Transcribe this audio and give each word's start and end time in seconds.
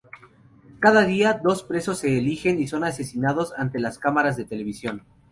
Cada 0.79 1.05
día, 1.05 1.39
dos 1.43 1.61
presos 1.61 1.99
se 1.99 2.17
eligen 2.17 2.59
y 2.59 2.67
son 2.67 2.83
asesinados 2.83 3.53
ante 3.55 3.77
las 3.79 3.99
cámaras 3.99 4.35
de 4.35 4.45
televisión. 4.45 5.05